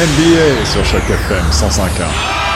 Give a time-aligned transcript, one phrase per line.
[0.00, 2.49] NBA sur chaque FM 105.1.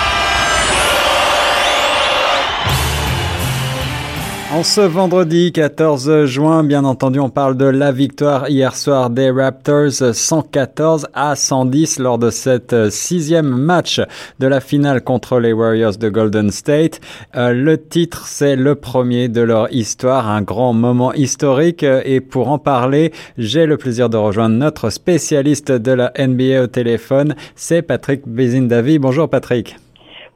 [4.54, 9.28] En ce vendredi 14 juin, bien entendu, on parle de la victoire hier soir des
[9.28, 14.00] Raptors 114 à 110 lors de cette sixième match
[14.38, 17.00] de la finale contre les Warriors de Golden State.
[17.34, 21.82] Euh, le titre, c'est le premier de leur histoire, un grand moment historique.
[21.82, 26.66] Et pour en parler, j'ai le plaisir de rejoindre notre spécialiste de la NBA au
[26.68, 29.00] téléphone, c'est Patrick Bézindavi.
[29.00, 29.74] Bonjour Patrick.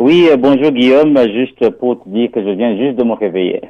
[0.01, 3.61] Oui, euh, bonjour Guillaume, juste pour te dire que je viens juste de me réveiller.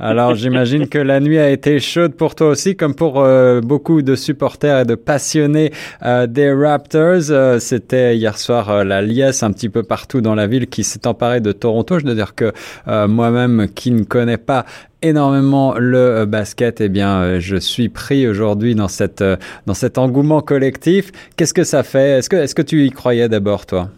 [0.00, 4.02] Alors j'imagine que la nuit a été chaude pour toi aussi, comme pour euh, beaucoup
[4.02, 5.72] de supporters et de passionnés
[6.02, 7.60] euh, des Raptors.
[7.60, 11.40] C'était hier soir la liesse un petit peu partout dans la ville qui s'est emparée
[11.40, 11.98] de Toronto.
[11.98, 12.52] Je dois dire que
[12.86, 14.64] moi-même, qui ne connais pas
[15.02, 19.24] énormément le basket, eh bien, je suis pris aujourd'hui dans cette
[19.66, 21.10] dans cet engouement collectif.
[21.36, 22.18] Qu'est-ce que ça fait?
[22.18, 23.88] Est-ce que est-ce que tu y croyais d'abord, toi?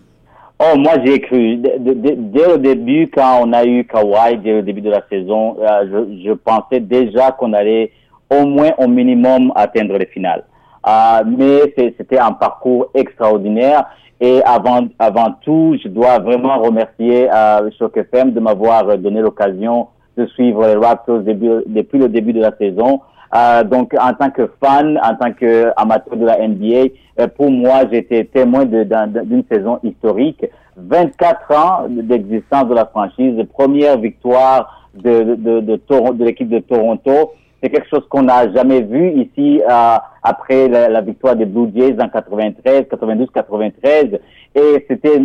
[0.66, 1.56] Oh, moi j'ai cru.
[1.56, 6.06] Dès, le début, quand on a eu Kawhi, dès le début de la saison, euh,
[6.24, 7.90] je, pensais déjà qu'on allait
[8.30, 10.44] au moins au minimum atteindre les finales.
[10.86, 13.84] Euh, mais c'était un parcours extraordinaire.
[14.20, 19.88] Et avant, avant tout, je dois vraiment remercier euh, Choc FM de m'avoir donné l'occasion
[20.16, 23.00] de suivre les Raptors depuis le début de la saison.
[23.34, 27.82] Euh, donc, en tant que fan, en tant qu'amateur de la NBA, euh, pour moi,
[27.90, 30.44] j'étais témoin d'une saison historique.
[30.76, 37.32] 24 ans d'existence de la franchise, première victoire de, de, de, de l'équipe de Toronto.
[37.62, 41.96] C'est quelque chose qu'on n'a jamais vu ici euh, après la, victoire des Blue Jays
[42.00, 44.20] en 93, 92, 93.
[44.54, 45.18] Et c'était,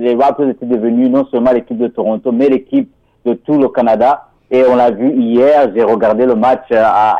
[0.00, 2.90] les Raptors étaient devenus non seulement l'équipe de Toronto, mais l'équipe
[3.24, 4.28] de tout le Canada.
[4.50, 7.16] Et on l'a vu hier, j'ai regardé le match euh, à,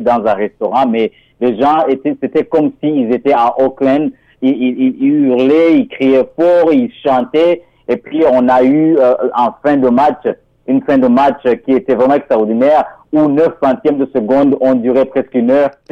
[0.00, 4.10] dans un restaurant, mais les gens étaient, c'était comme s'ils étaient à Auckland.
[4.42, 7.62] Ils, ils, hurlaient, ils criaient fort, ils chantaient.
[7.88, 10.26] Et puis on a eu euh, en fin de match
[10.70, 15.04] une fin de match qui était vraiment extraordinaire où 9 centièmes de seconde ont duré
[15.04, 15.70] presque une heure.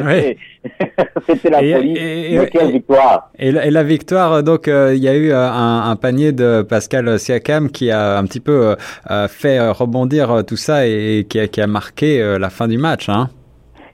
[1.29, 1.97] C'était la folie.
[1.97, 3.31] Et, quelle victoire.
[3.39, 7.19] Et la, victoire, donc, euh, il y a eu euh, un, un, panier de Pascal
[7.19, 8.77] Siakam qui a un petit peu
[9.11, 13.09] euh, fait rebondir tout ça et, qui, a, qui, a, marqué la fin du match.
[13.09, 13.31] Hein.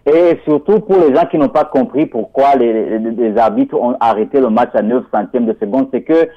[0.07, 4.39] Et surtout pour les gens qui n'ont pas compris pourquoi les, les, arbitres ont arrêté
[4.39, 6.29] le match à 9 centièmes de seconde, c'est que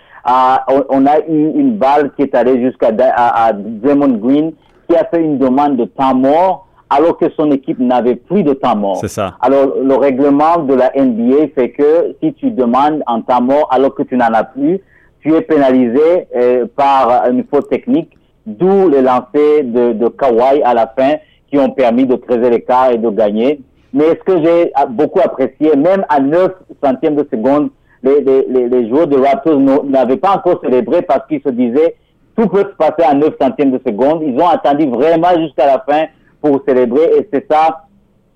[0.90, 4.54] on, a eu une balle qui est allée jusqu'à à, à Draymond Green
[4.90, 8.54] qui a fait une demande de temps mort alors que son équipe n'avait plus de
[8.54, 8.98] temps mort.
[8.98, 9.36] C'est ça.
[9.42, 13.94] Alors, le règlement de la NBA fait que si tu demandes un temps mort alors
[13.94, 14.80] que tu n'en as plus,
[15.20, 20.74] tu es pénalisé euh, par une faute technique, d'où les lancers de, de Kawhi à
[20.74, 21.16] la fin
[21.50, 23.62] qui ont permis de creuser l'écart et de gagner.
[23.94, 26.52] Mais ce que j'ai beaucoup apprécié, même à 9
[26.84, 27.70] centièmes de seconde,
[28.04, 31.96] les, les, les joueurs de Raptors n'avaient pas encore célébré parce qu'ils se disaient
[32.38, 34.22] tout peut se passer à 9 centièmes de seconde.
[34.24, 36.06] Ils ont attendu vraiment jusqu'à la fin
[36.42, 37.86] pour célébrer et c'est ça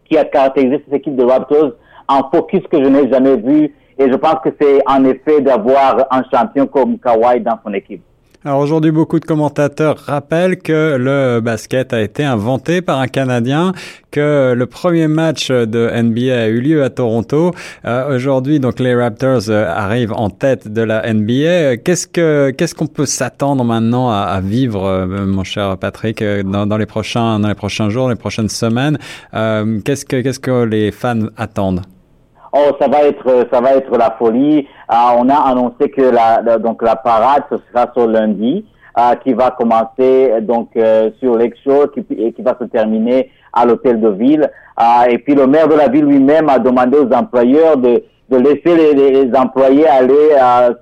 [0.09, 1.73] qui a caractérisé cette équipe de Raptors
[2.07, 6.07] en focus que je n'ai jamais vu et je pense que c'est en effet d'avoir
[6.09, 8.01] un champion comme Kawhi dans son équipe.
[8.44, 13.72] Alors aujourd'hui, beaucoup de commentateurs rappellent que le basket a été inventé par un Canadien,
[14.09, 17.52] que le premier match de NBA a eu lieu à Toronto.
[17.85, 21.78] Euh, aujourd'hui, donc les Raptors euh, arrivent en tête de la NBA.
[21.78, 26.66] Qu'est-ce que qu'est-ce qu'on peut s'attendre maintenant à, à vivre, euh, mon cher Patrick, dans,
[26.66, 28.97] dans, les prochains dans les prochains jours, les prochaines semaines?
[29.31, 31.84] Qu'est-ce que qu'est-ce que les fans attendent?
[32.53, 34.67] Oh, ça va être, ça va être la folie.
[34.88, 39.34] Ah, on a annoncé que la, donc la parade ce sera sur lundi, ah, qui
[39.34, 44.01] va commencer donc euh, sur Lake Shore qui, et qui va se terminer à l'hôtel
[44.01, 44.51] de ville.
[44.75, 48.38] Ah, et puis le maire de la ville lui-même a demandé aux employeurs de, de
[48.38, 50.35] laisser les, les employés aller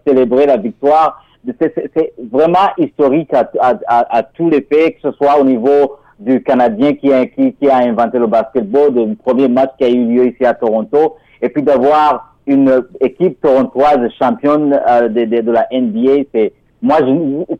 [0.07, 1.23] célébrer la victoire.
[1.61, 6.43] C'est vraiment historique à, à, à, tous les pays, que ce soit au niveau du
[6.43, 10.05] Canadien qui a, qui, qui a inventé le basketball, du premier match qui a eu
[10.05, 15.51] lieu ici à Toronto, et puis d'avoir une équipe torontoise championne euh, de, de, de,
[15.51, 16.51] la NBA, c'est
[16.81, 16.97] moi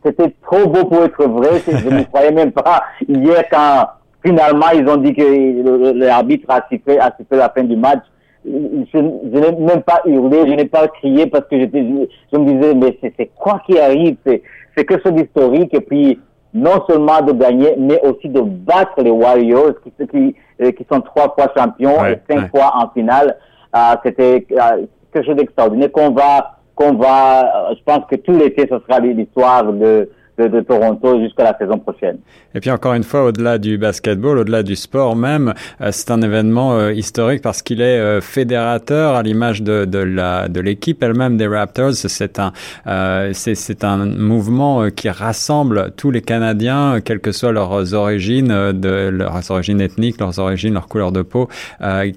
[0.04, 1.60] c'était trop beau pour être vrai.
[1.66, 3.86] Je ne croyais même pas hier quand
[4.24, 8.02] finalement ils ont dit que l'arbitre a sifflé, a sifflé la fin du match.
[8.44, 11.84] Je, n'ai même pas hurlé, je n'ai pas crié parce que j'étais,
[12.32, 14.16] je me disais mais c'est quoi qui arrive?
[14.26, 14.42] C'est
[14.76, 16.18] c'est que chose historique et puis
[16.52, 21.00] non seulement de gagner, mais aussi de battre les Warriors qui, qui, euh, qui sont
[21.00, 23.36] trois fois champions et cinq fois en finale.
[23.72, 28.32] Ah, c'était euh, quelque chose d'extraordinaire qu'on va, qu'on va, euh, je pense que tout
[28.32, 30.10] l'été, ce sera l'histoire de,
[30.48, 32.18] de, Toronto jusqu'à la saison prochaine.
[32.54, 36.22] Et puis encore une fois, au-delà du basketball, au-delà du sport même, euh, c'est un
[36.22, 41.02] événement euh, historique parce qu'il est euh, fédérateur à l'image de, de la de l'équipe
[41.02, 41.94] elle-même des Raptors.
[41.94, 42.52] C'est un
[43.32, 49.50] c'est un mouvement qui rassemble tous les Canadiens, quelles que soient leurs origines, de leurs
[49.50, 51.48] origines ethniques, leurs origines, leur couleur de peau,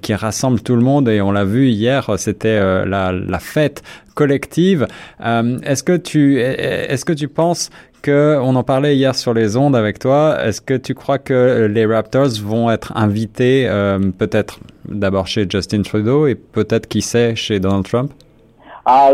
[0.02, 1.08] qui rassemble tout le monde.
[1.08, 3.82] Et on l'a vu hier, c'était la, la fête
[4.14, 4.86] collective.
[5.20, 7.70] est-ce que tu est-ce que tu penses
[8.04, 11.66] que, on en parlait hier sur les ondes avec toi, est-ce que tu crois que
[11.70, 17.34] les Raptors vont être invités euh, peut-être d'abord chez Justin Trudeau et peut-être qui sait
[17.34, 18.12] chez Donald Trump?
[18.84, 19.12] Ah,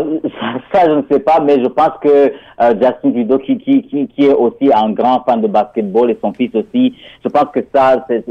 [0.73, 4.25] ça, je ne sais pas, mais je pense que euh, Justin Trudeau, qui, qui, qui,
[4.25, 6.93] est aussi un grand fan de basketball et son fils aussi,
[7.23, 8.21] je pense que ça, euh,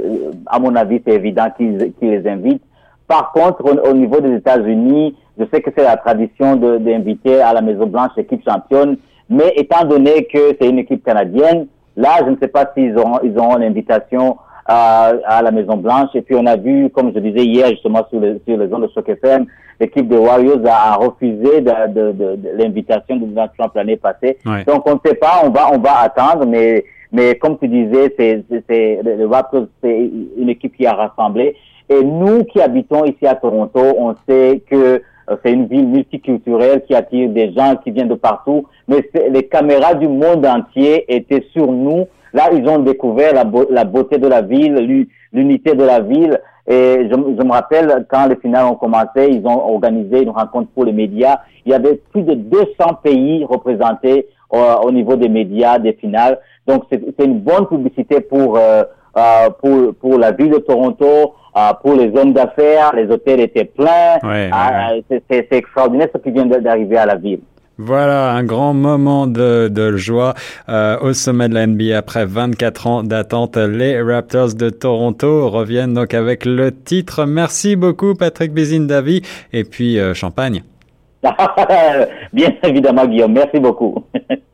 [0.47, 2.63] à mon avis, c'est évident qu'il les invite.
[3.09, 7.63] Par contre, au, niveau des États-Unis, je sais que c'est la tradition d'inviter à la
[7.63, 8.97] Maison Blanche l'équipe championne,
[9.29, 11.67] mais étant donné que c'est une équipe canadienne,
[11.97, 16.11] là, je ne sais pas s'ils auront, ils auront l'invitation à, à, la Maison Blanche.
[16.15, 18.83] Et puis on a vu, comme je disais hier justement sur, les sur les zones
[18.83, 19.47] de Choc FM,
[19.81, 24.39] l'équipe des Warriors a, refusé de, de, de, de l'invitation de Donald Trump l'année passée.
[24.67, 28.15] Donc on ne sait pas, on va on va attendre, mais mais comme tu disais,
[28.19, 31.57] c'est c'est le Raptors, c'est une équipe qui a rassemblé.
[31.89, 35.03] Et nous qui habitons ici à Toronto, on sait que
[35.43, 38.67] c'est une ville multiculturelle qui attire des gens qui viennent de partout.
[38.89, 42.07] Mais les caméras du monde entier étaient sur nous.
[42.33, 46.41] Là, ils ont découvert la, la beauté de la ville, l'unité de la ville.
[46.67, 50.69] Et je, je, me rappelle, quand les finales ont commencé, ils ont organisé une rencontre
[50.73, 51.41] pour les médias.
[51.65, 52.65] Il y avait plus de 200
[53.03, 56.39] pays représentés euh, au niveau des médias, des finales.
[56.67, 58.85] Donc, c'est une bonne publicité pour, euh,
[59.17, 63.65] euh, pour, pour la ville de Toronto, euh, pour les hommes d'affaires, les hôtels étaient
[63.65, 64.19] pleins.
[64.23, 64.93] Ah,
[65.31, 67.41] c'est extraordinaire ce qui vient d'arriver à la ville.
[67.83, 70.35] Voilà, un grand moment de, de joie
[70.69, 73.57] euh, au sommet de la NBA après 24 ans d'attente.
[73.57, 77.25] Les Raptors de Toronto reviennent donc avec le titre.
[77.25, 79.23] Merci beaucoup Patrick Bézine-Davy
[79.55, 80.63] et puis euh, champagne.
[82.35, 84.05] Bien évidemment Guillaume, merci beaucoup.